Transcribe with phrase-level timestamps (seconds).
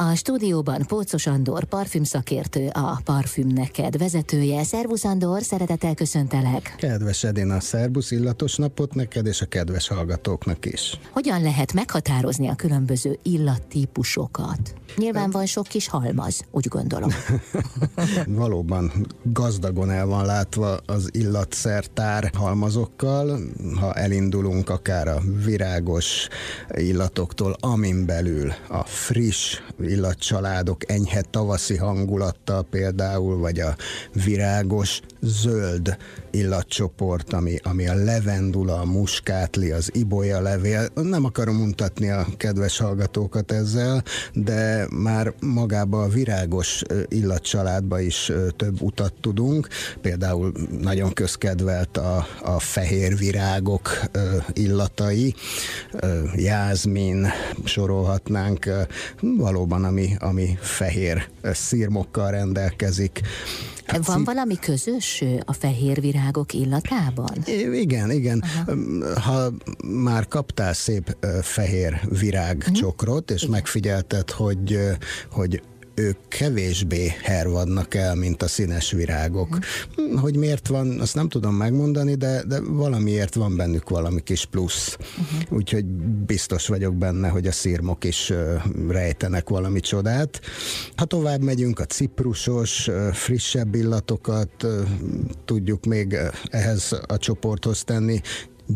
[0.00, 4.64] A stúdióban Pócos Andor, parfümszakértő, a Parfüm Neked vezetője.
[4.64, 6.74] Szervusz Andor, szeretettel köszöntelek.
[6.76, 11.00] Kedves Edina, szervusz, illatos napot neked és a kedves hallgatóknak is.
[11.10, 14.74] Hogyan lehet meghatározni a különböző illattípusokat?
[14.96, 17.10] Nyilván van sok kis halmaz, úgy gondolom.
[18.26, 18.92] Valóban
[19.22, 23.38] gazdagon el van látva az illatszertár halmazokkal,
[23.80, 26.28] ha elindulunk akár a virágos
[26.68, 33.76] illatoktól, amin belül a friss illatcsaládok enyhe tavaszi hangulattal például, vagy a
[34.24, 35.96] virágos zöld
[36.30, 40.88] illatcsoport, ami, ami a levendula, a muskátli, az ibolya levél.
[40.94, 48.82] Nem akarom mutatni a kedves hallgatókat ezzel, de már magába a virágos illatcsaládba is több
[48.82, 49.68] utat tudunk.
[50.00, 54.00] Például nagyon közkedvelt a, a fehér virágok
[54.52, 55.34] illatai,
[56.36, 57.26] jázmin
[57.64, 58.68] sorolhatnánk,
[59.20, 63.20] valóban ami, ami fehér szírmokkal rendelkezik.
[63.86, 67.36] Hát Van valami közös a fehér virágok illatában?
[67.72, 68.44] Igen, igen.
[68.66, 69.20] Aha.
[69.20, 69.52] Ha
[69.84, 73.56] már kaptál szép fehér virágcsokrot, és uh-huh.
[73.56, 74.78] megfigyelted, hogy,
[75.30, 75.62] hogy
[75.98, 79.58] ők kevésbé hervadnak el, mint a színes virágok.
[80.00, 80.16] Mm.
[80.16, 84.96] Hogy miért van, azt nem tudom megmondani, de, de valamiért van bennük valami kis plusz.
[84.98, 85.58] Uh-huh.
[85.58, 85.84] Úgyhogy
[86.26, 88.32] biztos vagyok benne, hogy a szirmok is
[88.88, 90.40] rejtenek valami csodát.
[90.96, 94.66] Ha tovább megyünk, a ciprusos, frissebb illatokat
[95.44, 96.18] tudjuk még
[96.50, 98.20] ehhez a csoporthoz tenni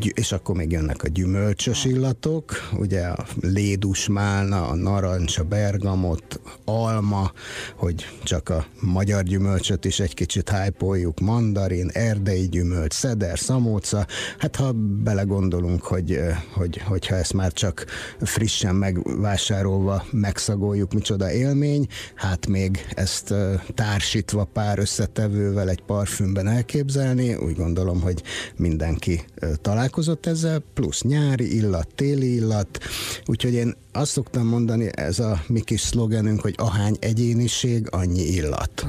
[0.00, 7.32] és akkor még jönnek a gyümölcsös illatok, ugye a lédusmálna, a narancs, a bergamot, alma,
[7.76, 14.06] hogy csak a magyar gyümölcsöt is egy kicsit hájpoljuk, mandarin, erdei gyümölcs, szeder, szamóca,
[14.38, 16.20] hát ha belegondolunk, hogy,
[16.54, 17.84] hogy, hogyha ezt már csak
[18.20, 23.34] frissen megvásárolva megszagoljuk, micsoda élmény, hát még ezt
[23.74, 28.22] társítva pár összetevővel egy parfümben elképzelni, úgy gondolom, hogy
[28.56, 29.25] mindenki
[29.60, 32.78] talál találkozott ezzel, plusz nyári illat, téli illat,
[33.26, 38.87] úgyhogy én azt szoktam mondani, ez a mi kis szlogenünk, hogy ahány egyéniség, annyi illat.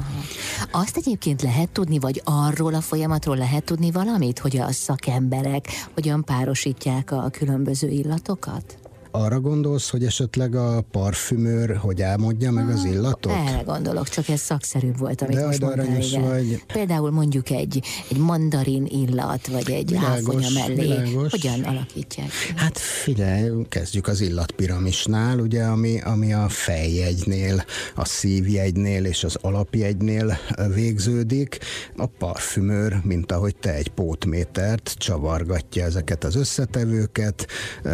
[0.70, 6.24] Azt egyébként lehet tudni, vagy arról a folyamatról lehet tudni valamit, hogy a szakemberek hogyan
[6.24, 8.83] párosítják a különböző illatokat?
[9.16, 13.32] Arra gondolsz, hogy esetleg a parfümőr hogy álmodja meg az illatot?
[13.32, 16.64] Erre gondolok, csak ez szakszerűbb volt, amit De most mondtál, vagy.
[16.72, 20.74] Például mondjuk egy, egy mandarin illat, vagy egy világos, áfonya mellé.
[20.74, 21.30] Világos.
[21.30, 22.30] Hogyan alakítják?
[22.56, 27.64] Hát figyelj, kezdjük az illatpiramisnál, ugye, ami, ami a fejjegynél,
[27.94, 30.38] a szívjegynél és az alapjegynél
[30.74, 31.58] végződik.
[31.96, 37.46] A parfümőr, mint ahogy te egy pótmétert, csavargatja ezeket az összetevőket,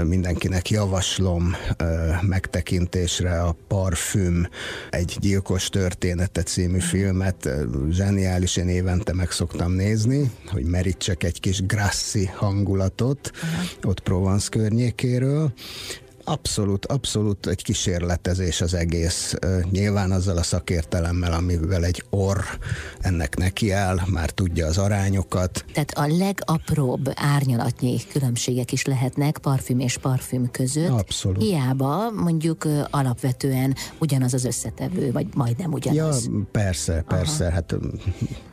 [0.04, 1.54] mindenkinek javas javaslom
[2.20, 4.48] megtekintésre a Parfüm,
[4.90, 7.48] egy gyilkos története című filmet.
[7.90, 13.30] Zseniális, én évente meg szoktam nézni, hogy merítsek egy kis Grassi hangulatot,
[13.82, 15.52] ott Provence környékéről.
[16.30, 19.34] Abszolút, abszolút egy kísérletezés az egész.
[19.70, 22.40] Nyilván azzal a szakértelemmel, amivel egy orr
[23.00, 25.64] ennek nekiáll, már tudja az arányokat.
[25.72, 30.88] Tehát a legapróbb árnyalatnyi különbségek is lehetnek parfüm és parfüm között.
[30.88, 31.42] Abszolút.
[31.42, 36.24] Hiába mondjuk alapvetően ugyanaz az összetevő, vagy majdnem ugyanaz.
[36.24, 37.44] Ja, persze, persze.
[37.44, 37.54] Aha.
[37.54, 37.76] Hát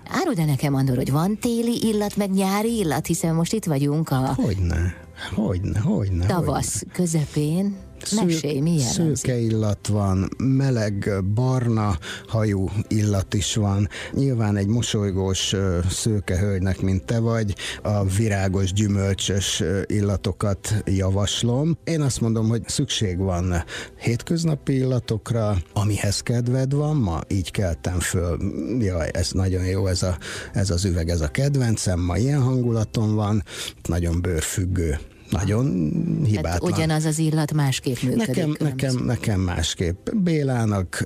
[0.10, 4.10] Áruld el nekem, Andor, hogy van téli illat, meg nyári illat, hiszen most itt vagyunk
[4.10, 4.34] a...
[4.36, 5.06] Hogyne.
[5.36, 6.26] Hogyne, hogyne.
[6.26, 6.94] Tavasz hogyne.
[6.94, 7.87] közepén.
[8.12, 11.98] Mesélj, mi Szőke illat van, meleg, barna
[12.28, 13.88] hajú illat is van.
[14.14, 15.56] Nyilván egy mosolygós
[15.90, 21.78] szőke hölgynek, mint te vagy, a virágos, gyümölcsös illatokat javaslom.
[21.84, 23.64] Én azt mondom, hogy szükség van
[24.00, 28.38] hétköznapi illatokra, amihez kedved van, ma így keltem föl.
[28.80, 30.18] Jaj, ez nagyon jó, ez, a,
[30.54, 33.44] ez az üveg, ez a kedvencem, ma ilyen hangulaton van,
[33.84, 34.98] nagyon bőrfüggő
[35.30, 35.92] nagyon
[36.26, 36.52] hibátlan.
[36.52, 38.28] Hát ugyanaz az illat másképp működik.
[38.28, 40.10] Nekem, nekem, nekem másképp.
[40.10, 41.06] Bélának,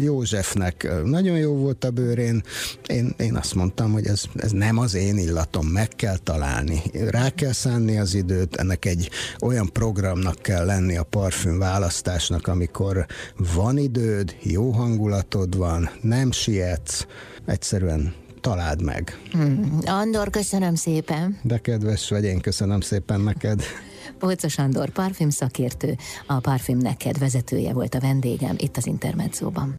[0.00, 2.42] Józsefnek nagyon jó volt a bőrén.
[2.86, 6.82] Én, én azt mondtam, hogy ez, ez nem az én illatom, meg kell találni.
[6.92, 9.10] Rá kell szánni az időt, ennek egy
[9.40, 13.06] olyan programnak kell lenni a parfüm választásnak, amikor
[13.54, 17.06] van időd, jó hangulatod van, nem sietsz,
[17.46, 18.14] egyszerűen
[18.48, 19.18] találd meg.
[19.32, 19.78] Hmm.
[19.84, 21.38] Andor, köszönöm szépen.
[21.42, 23.62] De kedves vagy, én köszönöm szépen neked.
[24.18, 25.96] Polcos Andor, parfüm szakértő,
[26.26, 29.76] a Parfüm Neked vezetője volt a vendégem itt az Intermedzóban.